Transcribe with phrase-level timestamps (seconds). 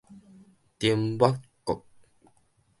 [0.79, 1.85] 丁抹國